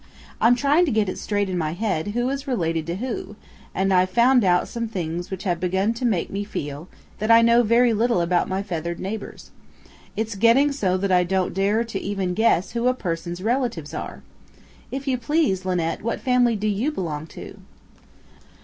I'm 0.41 0.55
trying 0.55 0.85
to 0.85 0.91
get 0.91 1.09
it 1.09 1.19
straight 1.19 1.47
in 1.47 1.59
my 1.59 1.73
head 1.73 2.07
who 2.15 2.27
is 2.29 2.47
related 2.47 2.87
to 2.87 2.95
who, 2.95 3.35
and 3.75 3.93
I've 3.93 4.09
found 4.09 4.43
out 4.43 4.67
some 4.67 4.87
things 4.87 5.29
which 5.29 5.43
have 5.43 5.59
begun 5.59 5.93
to 5.93 6.05
make 6.05 6.31
me 6.31 6.43
feel 6.43 6.87
that 7.19 7.29
I 7.29 7.43
know 7.43 7.61
very 7.61 7.93
little 7.93 8.19
about 8.19 8.49
my 8.49 8.63
feathered 8.63 8.99
neighbors. 8.99 9.51
It's 10.17 10.33
getting 10.33 10.71
so 10.71 10.97
that 10.97 11.11
I 11.11 11.23
don't 11.23 11.53
dare 11.53 11.83
to 11.83 11.99
even 11.99 12.33
guess 12.33 12.71
who 12.71 12.87
a 12.87 12.95
person's 12.95 13.43
relatives 13.43 13.93
are. 13.93 14.23
If 14.89 15.07
you 15.07 15.19
please, 15.19 15.65
Linnet, 15.65 16.01
what 16.01 16.19
family 16.19 16.55
do 16.55 16.65
you 16.67 16.91
belong 16.91 17.27
to?" 17.37 17.57